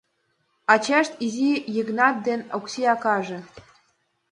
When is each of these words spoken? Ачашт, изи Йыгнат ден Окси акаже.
Ачашт, 0.73 1.13
изи 1.25 1.51
Йыгнат 1.75 2.15
ден 2.27 2.39
Окси 2.57 2.81
акаже. 2.93 3.39